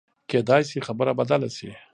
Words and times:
کېدای 0.29 0.61
شي 0.69 0.79
خبره 0.87 1.11
بدله 1.19 1.49
شي. 1.57 1.69